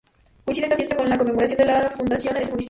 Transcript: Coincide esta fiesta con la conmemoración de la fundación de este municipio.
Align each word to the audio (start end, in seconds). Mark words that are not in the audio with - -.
Coincide 0.45 0.65
esta 0.65 0.77
fiesta 0.77 0.95
con 0.95 1.05
la 1.09 1.15
conmemoración 1.15 1.59
de 1.59 1.65
la 1.65 1.75
fundación 1.91 2.33
de 2.33 2.39
este 2.39 2.53
municipio. 2.55 2.59